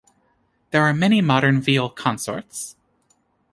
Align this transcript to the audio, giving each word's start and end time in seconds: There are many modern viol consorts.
There 0.71 0.81
are 0.81 0.95
many 0.95 1.21
modern 1.21 1.61
viol 1.61 1.87
consorts. 1.87 2.75